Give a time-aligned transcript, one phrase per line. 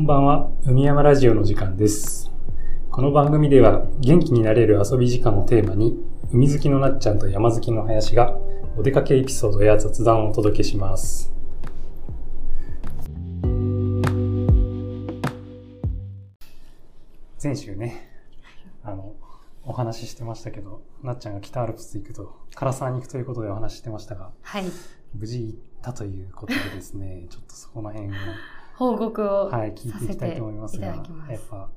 [0.00, 2.32] んばんは、海山ラジオの時間です。
[2.90, 8.34] この番組では元気になれる遊び時間をテーマに、海好きのなっちゃんと山好きの林が
[8.78, 11.30] お出かけエピソードや雑談をお届けします。
[17.42, 18.08] 前週ね、
[18.82, 19.12] あの、
[19.66, 24.64] お話ししてましたけど、なっちゃんが北アルプス行くと、唐沢に行くということでお話ししてましたが、はい。
[25.14, 28.12] 無事行ったということでですね、ちょっとそこの辺を、
[28.80, 31.02] 報告をはい、聞いていきたいと思いますが、やっ
[31.50, 31.68] ぱ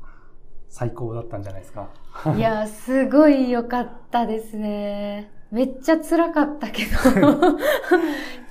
[0.70, 1.90] 最高だったんじゃないですか？
[2.38, 5.30] いやー、すごい良かったですね。
[5.52, 6.92] めっちゃ辛かったけど。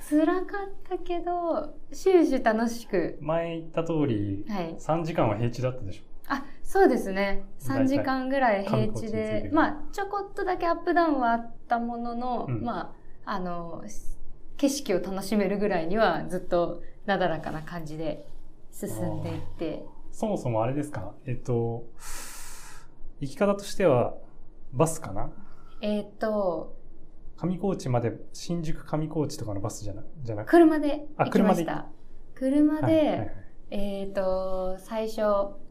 [0.07, 3.17] 辛かったけど、終始楽しく。
[3.21, 4.75] 前言った通り、はい。
[4.77, 6.03] 3時間は平地だったでしょ。
[6.27, 7.45] あ、そうですね。
[7.59, 12.93] 3時間ぐらい平地で、るまあ、ちょこっとだけアップダウンはあったものの、うんま
[13.25, 13.83] あ、あの、
[14.57, 18.27] 景色を楽しめるぐらいにはずっとなだらかな感じで
[18.73, 19.85] 進んでいって。
[20.11, 21.13] そもそもあれですか？
[21.25, 21.85] えっと、
[23.19, 24.15] 行き方としては、
[24.73, 25.31] バスかな？
[25.81, 26.75] えっ、と、
[27.37, 30.51] 上高地まで、新宿上高地とかのバスじゃなじゃなくて？
[30.51, 31.87] 車であ行きまし車た。
[32.35, 33.35] 車で、はいはいはい
[33.75, 35.15] えっ、と、最初、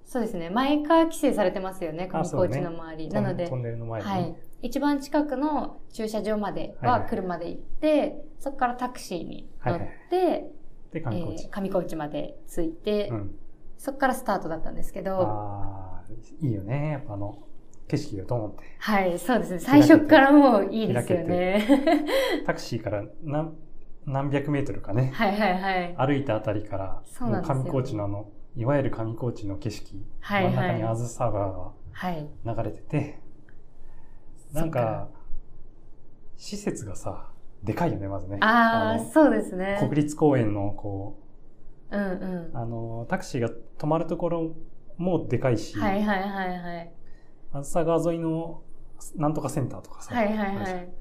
[0.04, 3.08] そうですね、前から規制されてますよね、上高地の周り。
[3.08, 4.36] なのでト、ンネルの前にね、はい。
[4.62, 10.50] 一番近くの駐車場まではいははい車で行って、そこからタクシーに乗って、
[10.92, 11.44] で、上高地。
[11.44, 13.34] えー上高地まで着いて、うん。
[13.78, 16.90] そこからスタートだったんですけど、ああ、いいよね。
[16.92, 17.38] やっぱあの、
[17.88, 18.64] 景色がドーンって。
[18.78, 19.58] はい、そうですね。
[19.58, 21.66] 最初からもういいですよね。
[22.46, 23.56] タクシーから何
[24.06, 26.08] 何百メートルかね、はいはいはい。
[26.08, 27.02] 歩いたあたりから、
[27.42, 32.28] 上高地のあの、いわゆる上高地の景色、はいはい真ん中にあずさ川はい。
[32.44, 33.18] が流れてて、
[34.52, 35.08] なんそっからか、
[36.36, 37.31] 施設がさ、
[37.64, 38.38] でかいよね、まずね。
[38.40, 39.76] ああ、のそうですね。
[39.80, 41.18] 国立公園の、こ
[41.90, 42.50] うんうんう、。
[42.54, 44.56] あの、タクシーが止まるところ
[44.96, 46.92] もでかいし、はいはいはいはい。
[47.52, 48.62] あずさ川沿いの、
[49.16, 50.92] なんとかセンターとかさ、はいはいはい。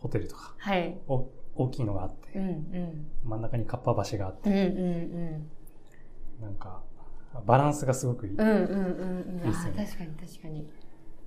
[0.00, 0.98] ホテルとか、はい。
[1.08, 3.06] お大きいのがあって、うんうん。
[3.24, 5.50] 真ん中にかっぱ橋があって、うんうん
[6.40, 6.82] なんか、
[7.46, 8.36] バランスがすごくいい。
[8.36, 8.40] うん。
[8.40, 10.68] うんうんうんいいっすよねー確かに確かに。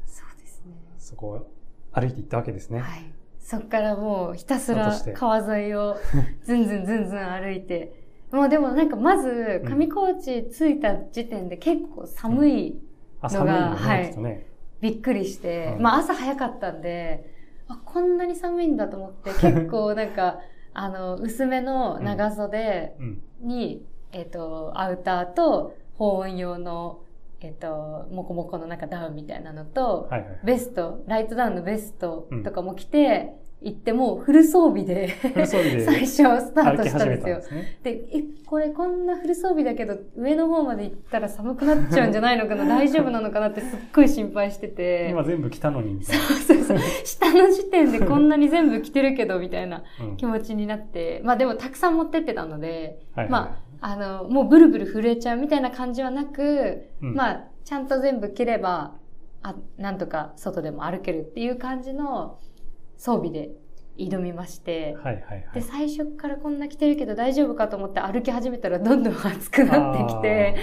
[0.05, 0.73] そうですね。
[0.99, 1.51] そこを
[1.91, 2.79] 歩いて行ったわけですね。
[2.79, 3.11] はい。
[3.49, 5.97] そっからもうひたすら川沿いを
[6.45, 7.99] ずんずんずんずん歩いて。
[8.31, 12.79] もうでもなんかまず上高地着いた時点で結構寒い、
[13.21, 14.45] あ、寒いよね、はい。
[14.81, 17.27] びっくりして、うんまあ朝早かったんで、
[17.67, 20.41] あ、こんなに寒いんだと思って 結構なんか、
[20.75, 23.21] あの、薄めの長袖うん。
[23.41, 26.99] に、えっ、と、アウターと保温用の、
[27.41, 30.39] えっ、と、モコモコのなんかダウンみたいなのと、はいはい。
[30.43, 35.09] ベスト、ライトダウンのベストとかも着て、行ってもうフル装備で
[35.45, 37.41] 最初スタートしたんですよで。
[37.41, 37.79] すね。
[37.83, 45.09] で、え、これこんなフル装備だけど、上の方まで行ったら寒くなっちゃうんじゃないのかな、 大丈夫なのかなってすっごい心配してて。
[45.09, 46.77] 今全部来たのに、みたいそうそうそう。
[47.03, 49.83] 下の時点でこんなに全部着てるけど、みたいなな。
[50.01, 51.21] うん気持ちになって。
[51.23, 58.95] まあでもたくさん持ってってたので、はいはいまあ、あの、もうブルブル震えちゃうみたいな感じはなく、うんまあ、ちゃんと全部着れば、
[59.41, 62.39] あ、なんとか外でも歩けるっていう感じの
[62.99, 63.49] 装備で
[63.97, 65.63] 挑みまして、はいはいはで、い。
[65.63, 70.55] 最初からこんな着てるけど大丈夫かと思って歩き始めたらどんどん暑くなってきて、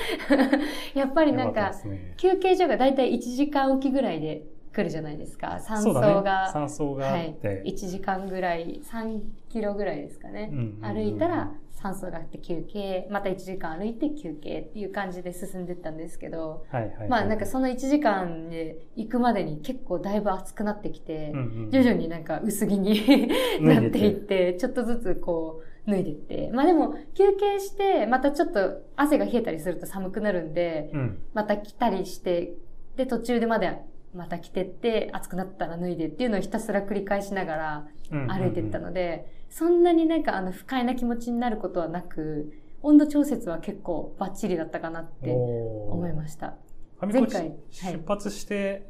[0.94, 1.72] やっぱりなんか
[2.16, 5.58] 休憩所がだいたい1時間おきぐらいで来るじゃないですか。
[5.60, 10.50] 酸素そうだねが、山荘があはいって、、1時間ぐらい、3キロぐらいですかね。
[10.52, 17.08] うんうんうん歩いたら酸素があって休憩、また1時間歩いて休憩っていう感じで進んでったんですけど、はいはいはい。
[17.08, 23.28] まあなんかその1時間で行くまでに結構だいぶ暑くなってきて、うんうん徐々になんか薄着に
[23.60, 26.50] なっていって、ちょっとずつこう脱いでって。
[26.52, 31.18] まあでも休憩して、またちょっと汗が冷えたりすると寒くなるんで、うん。
[31.34, 32.54] また着たりして、
[32.96, 33.76] で途中でまで
[34.14, 42.52] また着てって、暑くなったら脱いでっていうのをひたすら繰り返しながらうん歩いてったので、そんなになんかあの不快な気持ちになることはなく、
[42.82, 46.54] 温度調節は結構バッチリだったかなって思思いました。
[47.00, 47.56] 前回はい。
[47.70, 48.88] 出発して、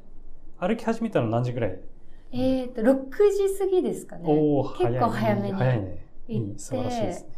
[0.58, 1.78] 歩き始めたの何時ぐらい？
[2.32, 4.22] えっ、と、6時過ぎですかね。
[4.78, 6.06] 結構早めに早いね。
[6.28, 7.30] いい、素晴らしいですね。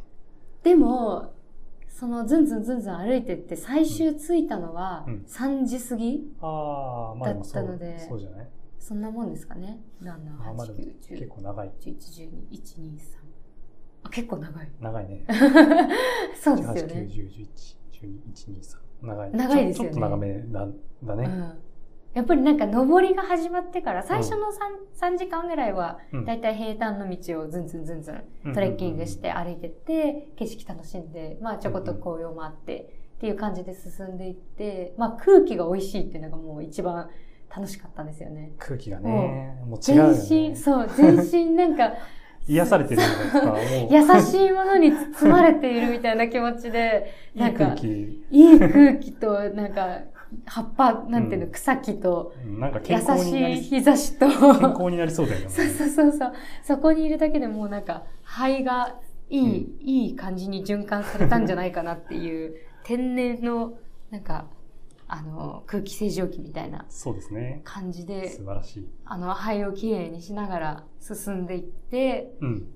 [0.62, 1.35] でも、
[1.88, 5.25] そのずんずんずんずん歩いてって最終着いたのはうん。
[5.29, 7.99] 3時過ぎ、ああ、まあでもそうだったので。
[7.99, 8.49] そうじゃない？
[8.78, 9.80] そんなもんですかね。
[10.02, 11.72] 7、あまあでも8、9、結10、構長い。
[11.80, 11.96] 11、12、
[12.50, 13.00] 1、2、3。
[14.04, 14.70] あ、結構長い。
[14.80, 15.25] 長いね。
[16.40, 17.00] そうですよ18、9、ね。
[17.02, 17.48] 10、11、
[17.92, 19.06] 12、1、2、3。
[19.06, 19.30] 長い。
[19.32, 20.69] 長いですよねちょっと長めだ
[21.04, 21.25] だね。
[21.25, 21.58] うん。
[22.14, 24.48] やっぱりなんか登りが始まってから、最初の
[24.98, 28.22] 3, 3時間ぐらいは、うんだいたい平坦の道をずんずんずんずん
[28.54, 37.08] トレッキングして歩いてって、景色楽しんで、まあちょこっと紅葉もあって、っていう感じで進んでいって、まあ空気が美味しいっていうのがもう一番
[37.55, 38.53] 楽しかったんですよね。
[38.59, 40.15] 空気がね、もう違うよね。
[40.15, 41.93] 全身、そう、全身なんか、
[42.49, 44.17] 癒されてるじゃないですか。
[44.17, 50.00] 優しいものに包まれているみたいな気持ちで、 いないんか、空気、いい空気と、なんか、
[50.47, 55.49] 葉っぱ、なんていうの、うん草木と、うんなんか優健康になしいり、日差しと、健康になりそうだよね。
[55.49, 56.33] そうそうそうそう。
[56.62, 58.97] そこにいるだけでもうなんか、肺が
[59.31, 62.55] いい、ういい感じに循環されたんじゃないかなっていう、
[62.85, 63.75] 天然の、
[64.11, 64.47] なんか、
[65.08, 66.84] あの、空気清浄機みたいな。
[67.64, 68.88] 感じで素、晴らしい。
[69.06, 72.69] あの、肺をきれいにしながら進んでいって、うん。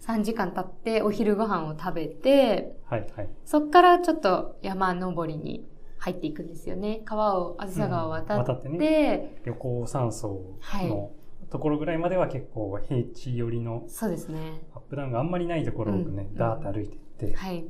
[0.00, 3.28] 3時間経ってお昼ご飯を食べて、はいはい。
[3.44, 5.66] そっからちょっと山登りに
[5.98, 7.02] 入っていくんですよね。
[7.04, 11.10] 川を、あずさ川を渡って、うん渡ってね旅行山荘はいの
[11.50, 14.62] ところぐらいまでは結構平地寄りのそうですね。
[14.74, 17.34] アップダウンがあんまりないところをね、うんダーッと歩いていって。
[17.34, 17.66] はい。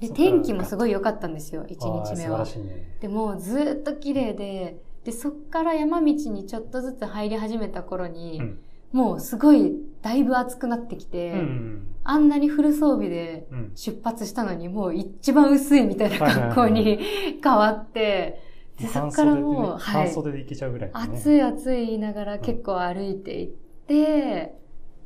[0.00, 2.96] で、天気もすごい良かったんですよ、1あー日目はね。
[3.00, 8.58] でも、ずーっと綺麗で、で、そっから山道にちょっとずつ入り始めた頃に、うん。
[8.92, 11.88] もうすごい、だいぶ暑くなってきて、うん。
[12.04, 13.72] あんなにフル装備でうん。
[13.74, 16.98] 出発したのに、もう一番薄いみたいな格好に
[17.42, 18.40] 変わって、
[18.78, 20.08] で、そっからもう、ねはい半。
[20.08, 21.16] 袖で行けちゃうぐらいだね。
[21.16, 23.48] 暑い暑い言いながら結構歩いていっ
[23.86, 24.54] て、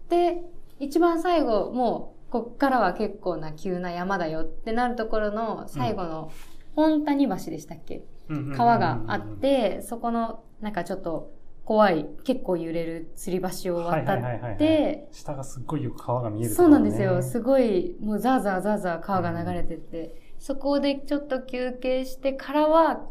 [0.08, 0.42] で、
[0.80, 6.30] 一番最後、もう、こっからは結構な急な山だよってなるところの最後の、
[6.76, 8.04] 本谷橋でしたっけ？
[8.28, 11.32] うんうんうんうん川があっ、て、そこの、なんかちょっと
[11.64, 17.20] 怖い、結構揺れる吊り橋をはい渡って、下がすっごいよく川が見えるとそうなんですよ。
[17.22, 23.06] すごい、もうザーザーザーザー川が流れてって、そこでちょっと休憩してからは、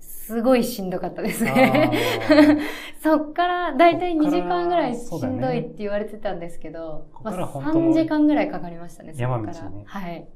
[0.00, 1.92] すごいしんどかったですね。
[3.02, 9.52] そっから、だいたい2時間ぐらいしんどいって言われてたんですけど、ここまあ、本当の3時間ぐらいかかりましたね、そこから。
[9.52, 10.26] 山道ねはい。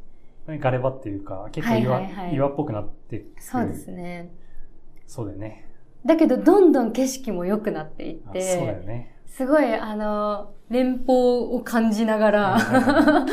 [0.58, 4.31] ガレ場っていうか、結構岩,、はいはいはい岩っぽくなってそうですね。
[5.06, 5.66] そうだよね。
[6.05, 9.16] だけど、どんどん景色も良くなっていっあそうだよて、ね。
[9.26, 11.12] すごい、あの、連峰
[11.55, 12.59] を感じながら。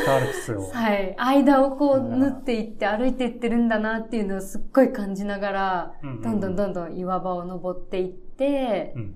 [0.72, 1.14] はい。
[1.18, 9.14] 間をこう縫っていって歩いていってるんだなっていうのをすっごい感じながら、ううどんどんどんどん岩場を登っていって、うん。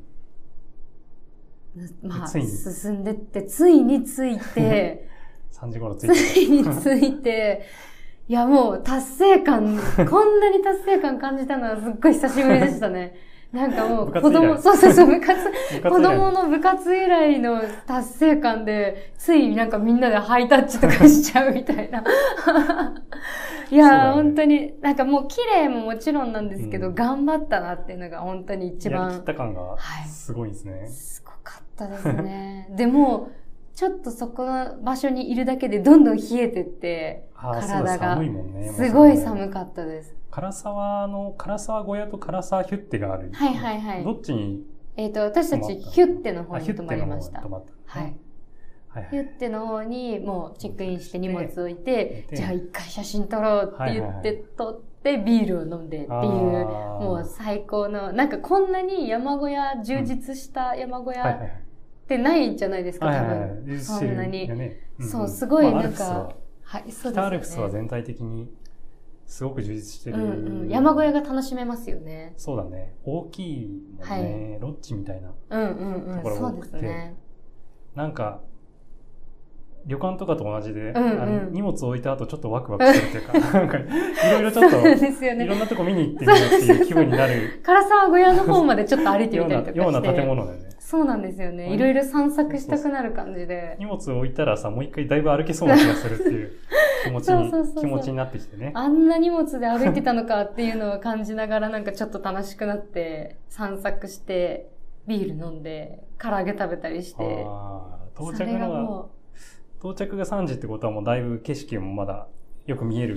[2.02, 5.08] まあ、進んでって、ついに着いて、
[5.52, 6.40] 3時頃着ついて。
[6.42, 7.62] いに着いて、
[8.28, 9.78] いやもう達成感、
[10.08, 13.14] こんなに達成感感じたのはすっごい久しぶりでしたね。
[13.52, 15.36] なんかもう子供、そうそうそう、 部活、
[15.82, 22.04] 子供の部活以来の達成感で、ついなんかみんなでハイタッチとかしちゃうみたいな。
[23.70, 30.86] いやね本当に、なんかもう綺麗ももちろんなんですけど、うん頑張ったなっていうのが本当に一やりきっ番た感がはいすごいですね。
[30.86, 32.68] すごかったですね。
[32.76, 33.30] でも、
[33.74, 38.72] ちょっとそこの場所にいるだけでどんどん冷えてって、ああ、そうだ、体が寒いもんね。
[38.72, 40.14] すごい寒かったです。
[40.30, 43.30] 唐沢の、唐沢小屋と唐沢ヒュッテがある。
[43.32, 44.62] はいはいはいどっちに？
[44.96, 47.50] えっ、と、私たちヒュッテの方あ、に泊まりましたに泊。
[47.50, 47.72] まった。
[48.00, 48.02] はい。
[48.04, 48.16] はい
[48.92, 49.08] はい。
[49.10, 61.38] ヒュッテの方にもうチェックインして荷物置いて、でじゃあ一回写真撮ろうって言って撮ってビールを飲んでっていう、もう最高の、なんかこんなに山小屋、充実した山小屋
[62.16, 63.80] ってないじゃないですか、多はいはいはい分。
[63.80, 64.50] そんなに。
[65.00, 67.58] そうすごいまあなんかははい、そう北アルプス。
[67.58, 68.48] は全体的に
[69.26, 70.16] すごく充実してる。
[70.16, 72.34] うんうん、山小屋が楽しめますよね。
[72.36, 72.96] そうだね。
[73.04, 73.66] 大きい
[73.98, 74.58] もんね。
[74.60, 75.32] ロッジみたいな。
[75.50, 77.16] うんうんうん、ところがそうで多くてすね。
[77.94, 78.40] なんか、
[79.86, 83.84] 旅館とかと同じで、うんうんあの荷物置いた後ちょっとワクワクするっていうか、 なんか、い
[84.32, 85.46] ろいろちょっと、そうですよいね。
[85.46, 89.78] ろんなとこ見に行ってみようっていう気分になる唐沢小屋の方までちょっと歩いてみたりとかして。
[89.80, 90.70] ような建物だよね。
[90.90, 91.66] そうなんですよね。
[91.66, 93.76] うんいろいろ散策したくなる感じで。
[93.78, 96.50] 荷物置いたらさ、もう一回だいぶ歩けそうな気がするっていう
[97.06, 98.72] 気持ちに、そうそうそうそう気持ちになってきてね。
[98.74, 104.68] あんな荷物で歩いてたのかっていうのを感じながらなんかちょっと楽しくなって、散策して、
[105.06, 107.44] ビール飲んで、唐揚げ食べたりして。
[107.46, 109.10] ああ、到着のは、も
[109.78, 112.26] 到着が3時ってことはもうだいぶ景色もまだ
[112.66, 113.14] よく見える。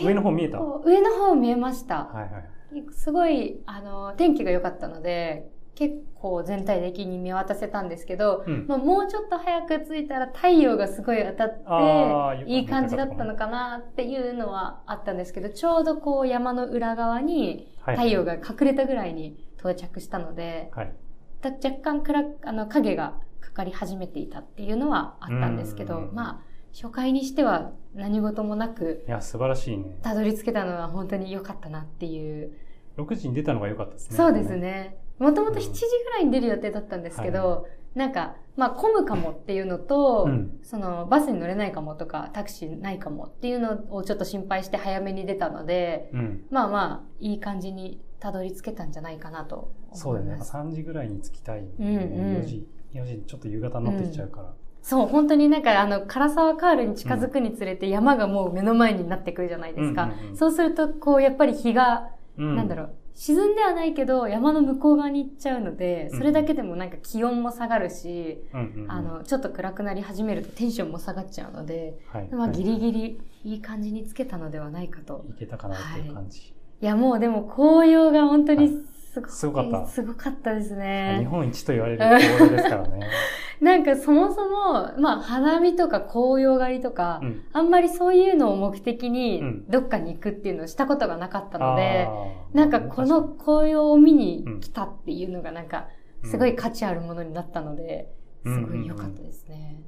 [0.00, 0.58] う、上の方見えた？
[0.58, 2.06] 上の方見えました。
[2.06, 2.84] はいはい。
[2.92, 6.13] すごい、あの、天気が良かったので、結構
[6.44, 8.66] 全体的に見渡せたんですけど、うん。
[8.66, 20.92] まあ、もうちょっと早く着いたら太陽がすごい当たって、いい感じだったのかなっていうのはあったんですけど、ちょうどこう山の裏側にはい太陽が隠れたぐらいに到着したので、はい。
[21.40, 29.98] だ若干暗あの影がかかり始めていたっていうのはあったんですけど、うんまあ、初回にしては何事もなく、いや、素晴らしいね。
[30.02, 32.52] たどり着けたのは本当に良かったなっていう。
[32.96, 34.16] 6時に出たのが良かったですね。
[34.16, 34.56] そうです。
[34.56, 34.98] ね。
[35.18, 46.44] もともと7時ぐらいに出る予定だったんですけど、なんか、まあ混むかもっていうのと、うんそのバスに乗れないかもとかタクシーないかもっていうのをちょっと心配して早めに出たので、うん。
[46.50, 50.32] まあまあいい感じにたどり着けたんじゃないかなとそうだよね。
[50.32, 50.52] 思います。
[50.56, 51.68] 3時ぐらいに着きたい、ね。
[51.78, 51.96] うんうん
[52.38, 54.52] 4時、4時ちょっと夕方になってきちゃうから。
[54.82, 60.04] そう、本当になんかあの、唐沢カールに近づくにつれて山がもう目の前になってくるじゃないですか。
[60.04, 68.42] うんうんうんそうすると、こう、やっぱり日が、うんなんだろう、沈んではないけど、山の向こう側に行っちゃうので、うんそれだけでもなんか気温も下がるし、
[68.88, 72.28] あの、ちょっと暗くなり始めるとテンションも下がっちゃうので、はい。
[72.32, 75.24] まあ、ギリギリいい感じにつけたのではないかと。
[75.30, 76.54] いけたかなっていう感じ。
[76.80, 78.68] いや、もうでも紅葉が本当に
[79.12, 81.26] すご,、すごかったすごかったです日ね。
[81.30, 83.00] 本一と言われる紅葉ですからね。
[83.64, 87.44] なんかそもそも、まあ、花見とか紅葉狩りとか、うん。
[87.54, 95.88] あんまりそういうのを目的にうんどっかに行くっていうのをしたことがなかったので、あーなんかこの、紅葉を見に来たっていうのがなんか
[96.22, 98.12] うんすごい価値あるものになったので、
[98.44, 99.80] うんすごい良かったですね。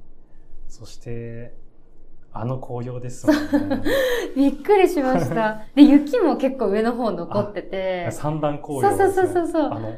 [0.67, 1.53] そして、
[2.33, 3.83] あの紅葉ですもんね。
[4.35, 5.63] びっくりしました。
[5.73, 9.13] で、雪も結構上の方残ってて、三段紅葉です、ね。
[9.13, 9.95] そうそうそうそうあの、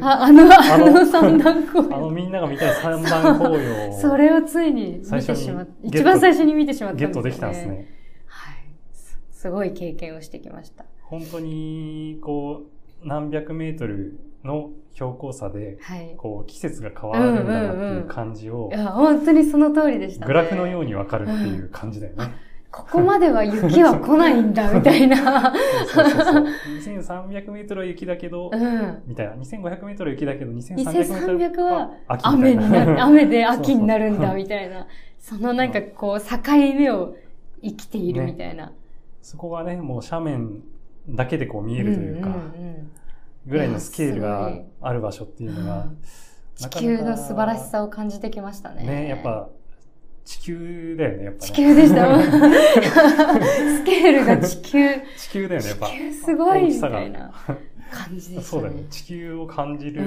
[0.00, 2.14] あ あの、ああのの三段紅あの葉。
[2.14, 7.06] みんなが見たい三段紅葉をそれをついに見てしまっゲット一番最初に見てしまったね。
[7.06, 7.88] ゲットできたんですね。
[8.26, 8.56] はい。
[8.92, 10.84] すすごい経験をしてきました。
[11.02, 12.62] 本当に、こ
[13.04, 16.14] う、何百メートルの標高差で、はい。
[16.16, 20.26] こう、季節が変わるんだなっていう感じをい、や、本当にその通りでしたね。
[20.26, 22.34] グラフのようにわかるっていう感じだよね。
[22.70, 25.52] ここまでは雪は来ないんだ、みたいな。
[25.86, 26.44] そうそうそう。
[27.00, 29.02] 2300メートルは雪だけど、うん。
[29.06, 29.34] みたいな。
[29.34, 31.90] 2500メートルは雪だけど、2300メートル2300は
[32.22, 34.86] 雨になる、 雨で秋になるんだ、みたいな。
[35.18, 37.14] そのなんかこう、境目を
[37.62, 38.72] 生きているみたいな。
[39.20, 40.62] そこがね、もう斜面
[41.10, 42.90] だけでこう見えるというか、んんん
[43.46, 45.98] ぐらいのスケールがある場所っていうのが、うん
[46.56, 48.82] 地球の素晴らしさを感じてきましたね。
[48.82, 49.50] ね、やっぱ、
[50.24, 51.46] 地球だよね、やっぱね。
[51.46, 52.16] 地球でした。
[52.18, 54.88] スケールが地球。
[55.18, 55.86] 地球だよね、やっぱ。
[55.88, 57.30] 地球すごいみたいな
[57.90, 58.42] 感じでしたね。
[58.42, 58.84] そうだよね。
[58.88, 60.04] 地球を感じる、う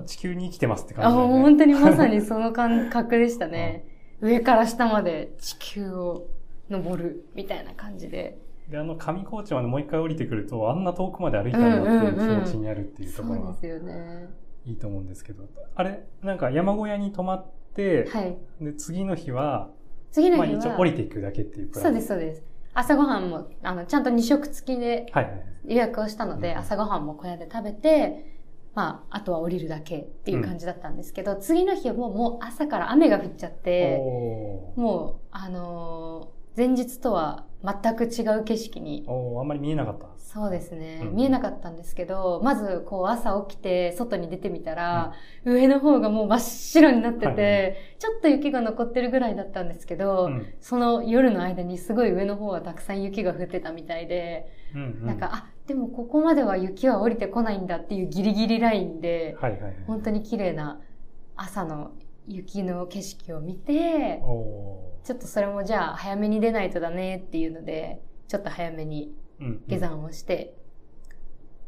[0.00, 1.40] ん地球に生きてますってあ、感じね。
[1.40, 3.84] 本当にまさにその感覚でしたね。
[4.20, 6.26] 上から下まで地球を
[6.68, 8.38] 登るみたいな感じで。
[8.72, 14.28] で、あの上高地までもう一回降りてくると、あんな遠くまで歩いたんだっていう気持ちになるっていうとそころがうですよね。
[14.64, 15.44] いいと思うんですけど。
[15.74, 18.38] あれ、なんか山小屋に泊まって、はい。
[18.62, 19.68] で、次の日は、
[20.10, 21.84] 次の日まあ一応降は、りていくだけっていうプラン。
[21.84, 22.42] そうです、そうです。
[22.72, 25.44] 朝ごはんも、あの、ちゃんと2食付きではいはい。
[25.66, 28.40] 予約をしたので、うん朝ごはんも小屋で食べて、
[28.74, 33.98] まあ、あとは降りるだけっていう感じだったんですけど、次の日はもうもう朝から雨が降っちゃって、
[34.76, 39.04] もう、あのー前日とは全く違う景色に。
[39.06, 40.06] おーあんまり見えなかった。
[40.18, 41.14] そうですね、うん。
[41.14, 45.12] 見えなかったんですけど、まずこう朝起きて外に出てみたら、
[45.44, 47.34] 上の方がもう真っ白になってて、はい。
[47.34, 50.54] はいちょっと雪が残ってるぐらいだったんですけど、うん。
[50.60, 55.06] その夜の間にすごい上の方はたくさん雪が降ってたみたいで、うんうん。
[55.06, 59.76] なんか、あ、でもここまでは雪は降りてこないんだっていうギリギリラインで、はいはいはい。
[59.86, 60.80] 本当に綺麗な
[61.36, 61.92] 朝の
[62.26, 69.12] 雪の景色を見て、おちょっとそれもじゃあ早めに出ないとだねっていうので、ちょっと早めに
[69.68, 70.54] 下山をして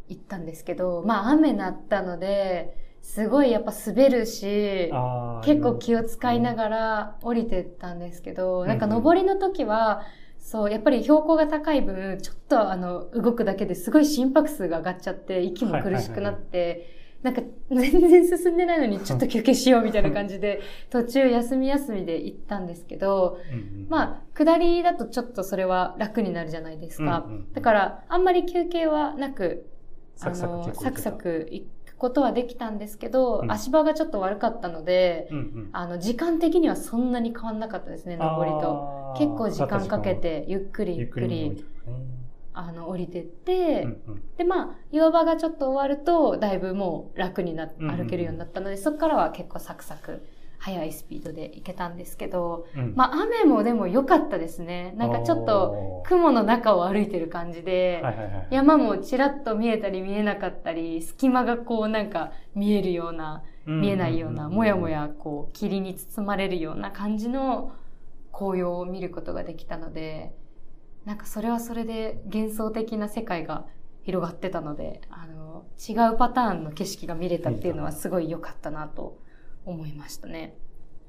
[0.08, 4.90] 行ったんですけど、まあ雨なったので、すごいやっぱ滑るし、
[5.44, 10.02] 結構気を使いながら降りてったんですけど、んなんか登りの時は、
[10.38, 17.40] そう、やっぱり標高が高い分、ちょっとあの、動くだけですごい心拍数が上がっちゃって、息も苦しくなって、なんか
[17.70, 23.38] 全然進んでないのにちょっと休憩しようみたいな感じで、途中休み休みで行ったんですけど、
[23.88, 27.26] まあ、下りだとちょっとそれは楽になるじゃないですか。
[27.54, 29.66] だから、あんまり休憩はなく、
[30.16, 33.50] サクサクあのサクサク行くことはできたんですけど、うん。
[33.50, 35.68] 足場がちょっと悪かったので、うんうん。
[35.72, 39.14] あの、時間的にはそんなに変わんなかったですね、登りと。
[39.16, 41.64] 結構時間かけて、ゆっくりゆっくり
[42.54, 44.22] あの、降りてって、うんうん。
[44.38, 50.24] で、まあ、岩場がちょっと終わると、だいぶもう楽にな、うんうん歩けるようになったので、そこからは結構サクサク、
[50.58, 52.92] 速いスピードで行けたんですけど、うん。
[52.94, 54.94] まあ、雨もでも良かったですね。
[54.96, 58.46] なんかちょっと、お雲の中を歩いてる感じで、ーはいはいはい。
[58.50, 67.72] 山もちらっと見えたり見えなかったり、隙間がこうなんか見えるような、見えないような、もやもやこう霧に包まれるような感じの
[68.32, 70.34] 紅葉を見ることができたので、
[71.04, 73.66] なんかそれはそれで幻想的な世界が
[74.02, 79.18] 広がってたので、あの、違うパターンの景色が見れたっていうのはすごい良かったなと
[79.64, 80.56] 思いましたね。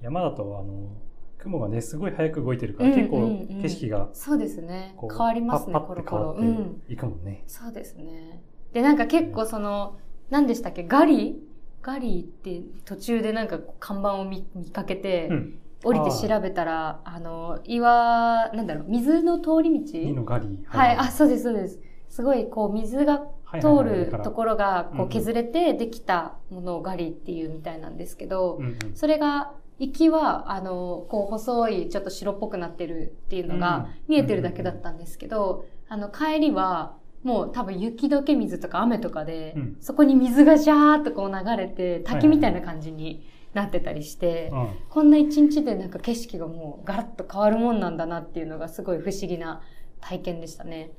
[0.01, 0.89] 山だと、あの、
[1.37, 4.95] 雲がね、すごい早く動いてるから、うん結構うんうん景色がそうですね。
[4.99, 6.35] 変わりますね、コロコロ。
[6.37, 6.81] うん。
[6.87, 7.43] ていくもんね。
[7.47, 8.41] そうですね。
[8.73, 9.97] で、なんか結構その、
[10.29, 10.83] 何でしたっけ？
[10.83, 11.41] ガリ？
[11.81, 15.59] ガリーって途中でなんか看板を見見かけて、うん。
[15.85, 19.99] 降りて調べたら、あの、岩、なんだろう、水の通り道？
[19.99, 20.57] 二のガリー。
[20.65, 21.79] はい、あ、そうです、そうです。
[22.09, 24.05] すごい、こう、水がはい通はいはい。
[24.07, 28.77] るところが、こうん削れてできたものをガリーっていうみたいなんですけど、うんうん。
[28.95, 33.85] それが、行きは、あの、こう、細い、ちょっと白っぽくなってるっていうのがうん。
[34.07, 39.77] 見えてるだけだったんですけど、あの、帰りは、もう多分雪解け水とか雨とかで、うん。
[39.81, 43.23] そこに水がジャーっとこう流れて、滝みたいな感じに
[43.55, 44.69] なってたりして、うん。
[44.89, 49.61] こんな一日でなんか景色がもうガラッと変わるもんなんだなっていうのがすごい不思議な
[50.01, 50.91] 体験でしたね。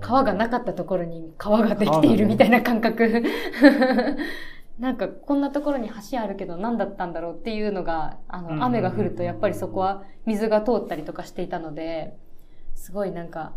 [0.00, 3.24] 川がなかったところに川ができているみたいな感覚。
[4.78, 12.16] なんかこんなところに橋あるけど何だったんだろうっていうのが、あの、雨が降るとやっぱりそこは水が通ったりとかしていたので、
[12.74, 13.54] すごいなんか、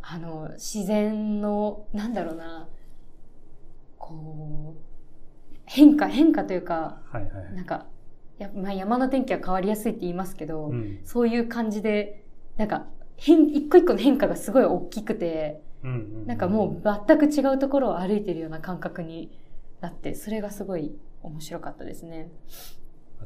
[0.00, 2.68] あの、自然の、なんだろうな、
[3.98, 4.85] こう、
[5.66, 7.54] 変化、変化というか、はいはい。
[7.54, 7.86] なんか、
[8.38, 11.00] やまあ、山の天気は変わりやすいって言いますけど、うん。
[11.04, 12.24] そういう感じで、
[12.56, 15.94] なんか、変、一個一個の変化がすごい大きくて、うんう
[16.24, 16.26] ん。
[16.26, 19.30] なんかもう全く違うところを歩いてるような感覚に
[19.80, 22.30] なって、それがすごい面白かったですね。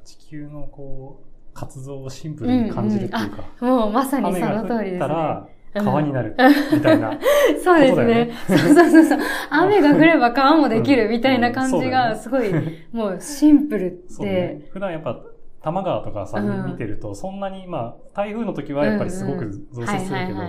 [0.04, 5.60] 地球のこう、活動をシンプルに感じるっていうか、もうまさにその通りですね。
[5.75, 6.35] 川になる
[6.73, 7.19] みたいな。
[7.62, 8.31] そうですねね。
[8.47, 9.19] そうそうそうそう。
[9.50, 12.53] 雨が降れば川もできるみたいな感じが、うんすごい、
[12.93, 14.62] もうシンプルそね。
[14.73, 20.41] 普段やっぱ、多摩川とかさ、うん見てると、そんなに、まあ、台風の時はやっぱりすごく増水するけど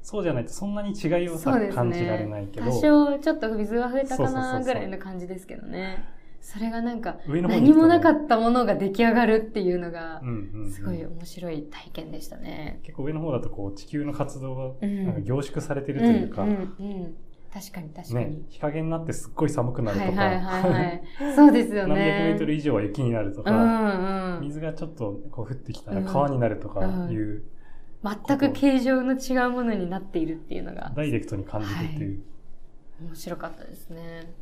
[0.00, 6.04] そうじゃないとそんなに違いをさ、ね感じられないけど多、少ちょっと水が増えたかそうそうそうそうなぐらいの感じですけどね。
[6.04, 6.23] そ
[6.60, 8.20] れがなんか、上の方に何もなかた。
[8.20, 12.80] ったものが出来上がるっていうのがう、んうんうんすごい面白い体験でしたね。
[12.82, 17.14] 結構上の方だとこう地球の活動がうんなんか凝縮されてるうんというか、うんうん
[17.52, 21.02] 確かに確かねに。、日陰になってすっごい寒くなるとか、はいはいはいはい。
[21.36, 22.32] そうですよ何百メね。
[22.34, 24.40] ートル以上は雪になるとうか、んうん。
[24.42, 27.44] 水がちょっとこう降ってきたらうん川になるとかいう、
[28.26, 32.20] 全く形状の違うものになっているっていうのがダイレクトに感じるっていう。
[33.06, 34.32] 面白かったですね。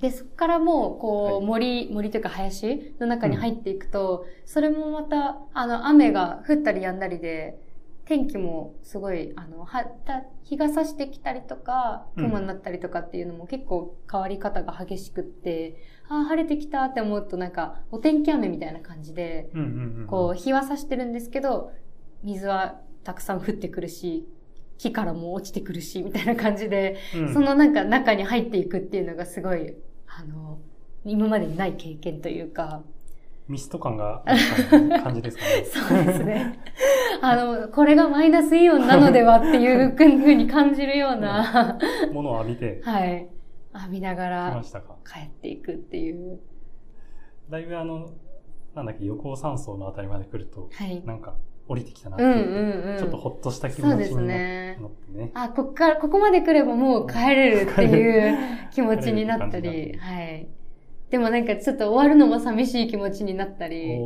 [0.00, 1.44] で、そこからもう、こう、はい。
[1.44, 7.60] 森、森というか林の中に入っていくと、それもまた、あの、雨が降ったり止んだりで、
[8.06, 12.24] 天気もすごい、あの、は、た日が差してきたりとか、うん。
[12.24, 15.76] 雲になったりとかっていうのも結構変わり方が激しくって、
[16.08, 19.66] ああ、晴れてきたって思うとなんか、お天気雨みたいな感じで、うんうん
[20.00, 21.72] うん、こう、日は差してるんですけど、
[22.22, 24.26] 水はたくさん降ってくるし、
[24.78, 29.76] 木からも落ちてくるし、みたいな感じで、うん、そのなんか中に入っていくっていうのがすごい、
[30.18, 30.58] あの、
[31.04, 32.82] 今までにない経験というか、
[33.48, 34.22] ミスト感が
[35.02, 35.64] 感じですかね。
[35.70, 36.58] そうですね。
[37.22, 41.78] あの、これがマイナスイオンなのではっていうふうに感じるような、
[42.12, 43.28] ものを浴びてはい、
[43.74, 44.62] 浴びながら。
[45.04, 46.40] 帰っていくっていう。
[47.48, 48.10] だいぶあの、
[48.74, 51.02] なんだっけ、横尾山荘のあたりまで来ると、はい。
[51.04, 51.34] なんか
[51.70, 52.98] 降りてきたなってうんいう。
[52.98, 54.78] ちょっとほっとした気持ちになってね。
[55.34, 58.38] あ、こっから、ここまで来ればもう帰れるっていう
[58.72, 60.48] 気持ちになったり、はい。
[61.10, 63.98] でもなんかちょっと終わるのも寂しい気持ちになったり、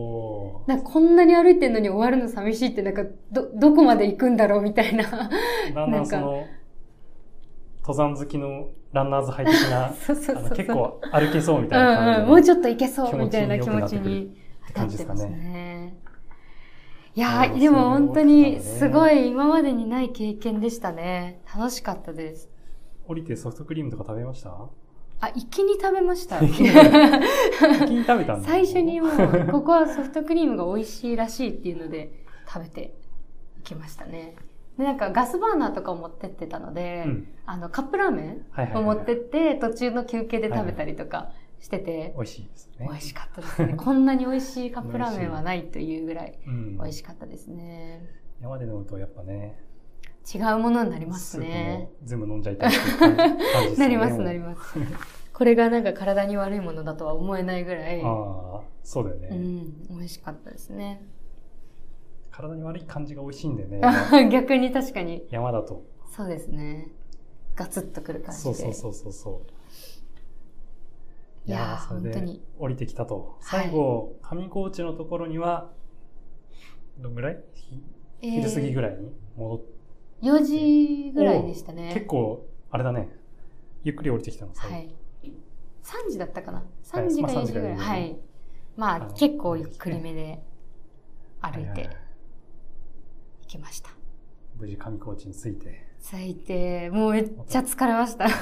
[0.67, 5.05] なんかこんなに歩いてんのに終わるの寂しいってなんかど、どこまで行くんだろうみたいな。
[5.75, 6.45] だんだんその、
[7.81, 12.21] 登山好きのランナーズハイ的な、 そうそうそう結構歩けそうみうたいな感じんうん。
[12.23, 14.37] のもうちょっと行けそうみたいな気持ちに
[14.75, 15.74] なってですかね。
[17.15, 17.17] ね。
[17.17, 21.41] いやでも本当にすごい今までにない経験でしたね。
[21.55, 22.51] 楽しかったです。
[23.07, 24.51] 降りてソフトクリームとか食べました？
[25.21, 26.41] あ、一気に食べました。
[26.41, 26.69] 先に？
[28.05, 28.49] 食べたんだ。
[28.49, 32.13] 最初にもう、ここはソフトクリームが美味しいらしいっていうので
[32.47, 32.95] 食べて
[33.59, 34.35] いきましたね。
[34.77, 37.29] で、なんかガスバーナーとかを持ってってたので、うん。
[37.47, 38.39] あの、カップラーメ
[38.73, 41.31] ンを持ってって、途中の休憩で食べたりとか
[41.65, 42.87] してて、美味しいですね。
[42.91, 43.75] 美味しかったですね。
[43.81, 46.77] こんなに美味しいカップラーメンはないというぐらいうん。
[46.77, 48.07] 美味しかったですね。
[48.43, 49.59] 山で飲むとやっぱね、
[50.33, 51.89] 違うものになりますね。
[52.03, 53.37] 全部飲んじゃいたい感ね。
[53.79, 54.79] なります、なります。
[55.33, 61.03] これがなんか体に悪いものだとは思えないぐらい、ああ、そうだよね、うん、美味しかったですね。
[62.31, 63.81] 体に悪い感じが美味しいんだよね。
[64.31, 65.27] 逆に確かに。
[65.31, 65.83] 山だと。
[66.11, 66.89] そうですね。
[67.57, 68.45] ガツッとくる感じで。
[68.45, 69.54] そうそうそうそうそう。
[71.47, 73.37] いやーそれで本当に降りてきたと。
[73.41, 75.71] はい最後、上高地のところには、
[76.99, 77.39] どんぐらい？
[77.55, 77.83] ひ
[78.23, 79.65] えー昼過ぎぐらいに戻って、
[80.23, 81.91] 4時ぐらいでしたね。
[81.93, 83.09] 結構、あれだね。
[83.83, 84.77] ゆっくり降りてきたの、最後。
[84.77, 84.95] はい。
[86.07, 86.59] 3時だったかな？
[86.59, 87.73] はい ?3 時かまあ4時ぐらい。
[87.73, 88.17] 3時ぐらいはい。
[88.77, 90.43] まああの結構ゆっくりめで
[91.43, 91.89] 歩いてはいはいはい
[93.43, 93.91] 行きました。
[94.59, 95.85] 無事上高地に着いて。
[95.99, 96.89] 最低。
[96.91, 98.27] もうめっちゃ疲れました。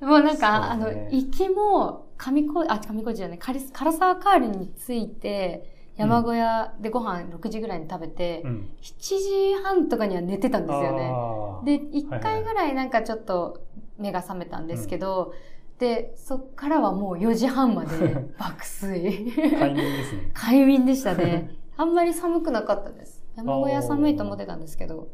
[0.00, 8.68] もうなんか、あの、行きも、上高、あ、上高地じゃない、カリス唐沢カールに着いて、山小屋でご飯6時ぐらいに食べて、うん。
[8.80, 11.78] 7時半とかには寝てたんですよね。
[11.78, 13.64] で、1回ぐらいなんかちょっと
[13.98, 15.34] 目が覚めたんですけど、
[15.80, 19.32] で、そっからはもう4時半まで 爆睡。
[19.58, 20.30] 快眠ですね。
[20.34, 21.56] 快眠でしたね。
[21.76, 23.24] あんまり寒くなかったです。
[23.36, 25.08] 山小屋寒いと思ってたんですけど、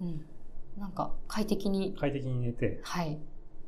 [0.00, 0.24] うん。
[0.76, 3.18] なんか快適に、快適に寝て、はい。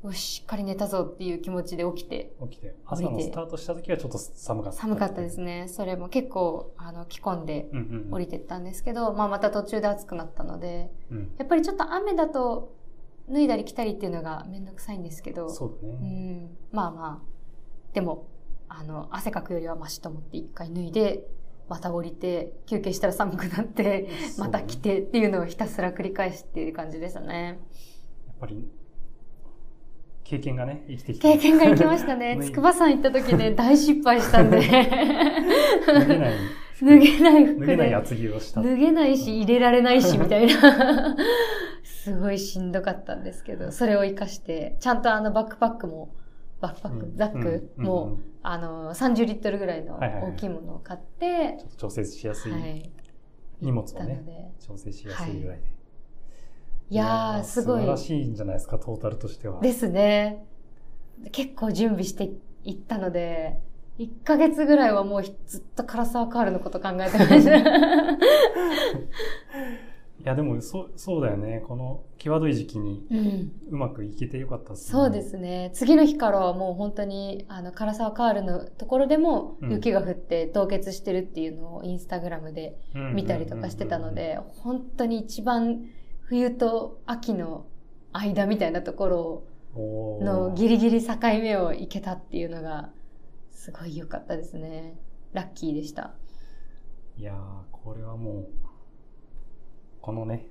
[0.05, 4.79] よし、しっかり寝たぞっていう気持ちで起きて、起きて、朝のスタートした時はちょっと寒かった。
[4.79, 5.41] 寒かったです。
[5.41, 5.67] ね。
[5.69, 8.15] それも結構、あの、着込んでうんうんうん。
[8.15, 11.35] 降りてったんですけど、まあまた途中で暑くなったので、うん。
[11.37, 12.77] やっぱりちょっと雨だと
[13.29, 16.43] 脱いだり着たりっていうのがめんどくさいんですけど、そうだうね。
[16.45, 18.29] ん、まあまあ、でも、
[18.69, 21.25] あの、汗かくよりはマシと思って一回脱いで、
[21.69, 24.09] また降りて、休憩したら寒くなって、
[24.39, 27.59] また着てっていうのをひたすら繰り返すっていう感じでしたね。
[28.27, 28.71] やっぱり、
[30.29, 31.33] 経験がね、生きてきて。
[31.33, 32.39] 経験が生きましたね。
[32.45, 34.61] 筑波山行った時ね、 大失敗したんで。
[34.61, 36.35] 脱げない。
[36.83, 37.67] 脱げない服で。
[37.67, 38.63] 脱げない厚着をした。
[38.63, 41.17] 脱げないし、入れられないし、みたいな。
[41.83, 46.11] すごいしんどかったんですけど、それを活かして、ちゃんとあのバックパックも、
[46.61, 52.91] バックパック、うんザックうんも、うんあの、30リットルぐらいの大きいものを買ってちょ、っと調整しやすい、はい。
[53.63, 54.51] 荷物をね、で。
[54.61, 55.78] 調整しやすいぐらいで。
[56.91, 57.91] いやー、すごい素晴。
[57.91, 59.61] らしいんじゃないですか、トータルとしては。
[59.61, 60.45] ですね。
[61.33, 62.31] 結構準備して
[62.65, 63.61] いったので、
[63.99, 67.57] 1ヶ月ぐらいはもうずっと唐沢カールのこと考えてました。
[70.21, 71.63] いや、でも、そう、そうだよね。
[71.67, 73.53] この、際どい時期にうん。
[73.71, 74.93] うまくいけてよかったですね。
[74.93, 75.71] そうですね。
[75.75, 85.85] 次の日からはもう本当に、あの、唐沢カールのところでもうん雪が降って凍結してるっていうのをインスタグラムでうん見たりとかしてたので、本当に一番
[86.29, 87.65] 冬と秋の
[88.13, 89.45] 間みたいなところ
[90.21, 92.91] のギリギリ境目を行けたっていうのが、
[93.51, 94.99] すごい良かったですね。
[95.33, 96.13] ラッキーでした。
[97.17, 97.37] いやー、
[97.73, 98.49] これはもう、
[100.03, 100.49] このね、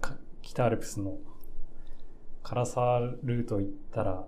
[0.00, 1.18] か北アルプスの
[2.42, 4.24] 唐沢ルート行ったら、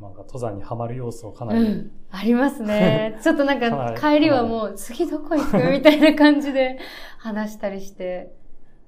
[0.00, 1.90] なんか登山にはまる要素をかなり、うん。
[2.12, 3.18] ありますね。
[3.24, 5.70] ちょっとなんか帰りはもう次どこ行く？
[5.70, 6.78] みたいな感じで
[7.18, 8.40] 話したりして。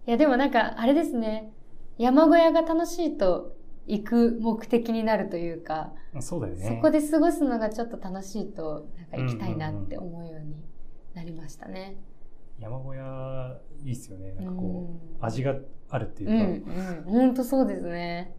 [0.06, 1.52] いやでもなんかあれですね。
[1.98, 6.68] 山小屋が楽しいと行く目的になるというか、そうだよね。
[6.68, 10.56] そこで過ごすのがちょっと楽しいと、なんか行きたいなって思うように
[11.14, 11.96] なりましたね。
[12.58, 14.32] 山小屋、いいっすよね。
[14.32, 15.54] なんかこう、うん味が
[15.88, 17.04] あるっていううん、か、うん。
[17.04, 18.34] ほんとそうですね。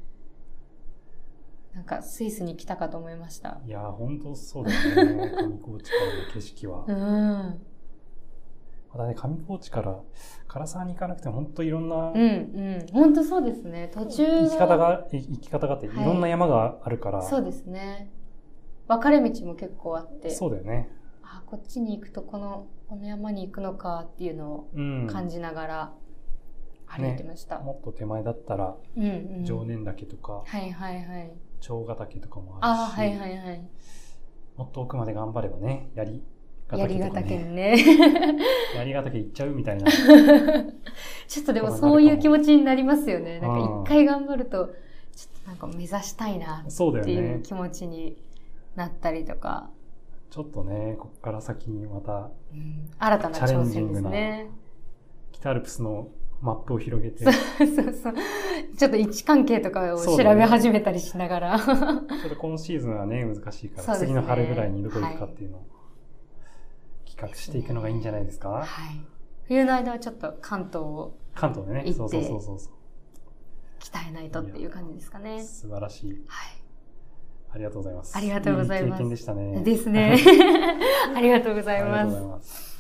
[1.74, 3.60] なんかスイスに来たかと思いました。
[3.66, 5.32] いやー、ほんとそうだよね。
[5.42, 6.86] 上高地からの景色は。
[6.88, 7.62] うん。
[8.96, 10.00] またね、上高地から
[10.48, 12.88] 唐沢に行かなくても、ほんといろんなうんうん。
[12.94, 13.92] 本当そうですね。
[13.94, 18.10] 途中行き方が、い行き方があって、いはいろんな山があるから、そうですね。
[18.88, 20.90] 分かれ道も結構あって、そうだよね。
[21.24, 25.06] あ、こっちに行くとこの、この山に行くのかっていうのうん。
[25.06, 25.94] を感じながら
[26.88, 27.60] 歩いてました。
[27.60, 29.08] もっと手前だったら、うんう
[29.42, 29.44] ん。
[29.44, 31.34] 常念岳とか、はいはいはい。
[31.60, 33.68] 長ヶ岳とかもああるし、はいはいはい。
[34.56, 36.35] もっと奥まで頑張ればね、槍ヶ
[36.72, 38.38] 槍ヶ岳にね、ね。
[38.76, 39.86] 槍ヶ岳行っちゃうみたいな。
[41.28, 43.40] ちょっとでもそういう気持ちになりますよね。
[43.40, 44.74] なんうんか一回頑張ると、
[45.16, 47.40] ちょっとなんか目指したいなっていうね。
[47.44, 48.18] 気持ちに
[48.76, 49.70] なったりとか、
[50.32, 54.50] ちょっとね、こっから先にまた、うん新たな挑戦ですね。
[55.32, 56.10] 北アルプスの
[56.42, 57.34] マップを広げて、そう
[57.68, 58.14] そうそう。
[58.76, 61.60] ちょっと位置関係とかを調べ始めたりしながら。
[61.60, 61.78] ちょっ
[62.30, 65.75] と今シーズンはね、難しいから、ね次の春ぐらいにどこ行くかっていうのを
[67.16, 68.50] 企画していくのがいいんじゃないですか？
[68.50, 68.66] はい。
[69.48, 72.70] 冬の間はちょっと関東を関東でね、そうそうそうそうそ
[73.80, 75.44] 鍛えないとっていう感じですかねう。。
[75.44, 76.24] 素晴らしい。
[76.28, 76.56] はい。
[77.54, 78.18] ありがとうございます。
[78.18, 79.62] ありがとうございます経験でしたね。
[79.64, 80.18] ですね。
[81.16, 82.28] ありがとうございますありがとうござい。
[82.38, 82.75] ます。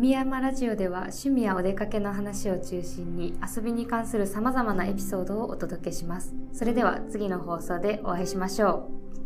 [0.00, 6.32] 海山ラジオでは趣味やお出かけの話を中心に遊びに関する様々なエピソードをお届けします。
[6.54, 9.19] それでは次の放送でお会いしましょう。